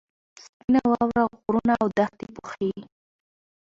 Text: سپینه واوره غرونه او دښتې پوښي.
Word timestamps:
سپینه 0.43 0.81
واوره 0.91 1.23
غرونه 1.41 1.73
او 1.81 1.87
دښتې 1.97 2.27
پوښي. 2.35 2.71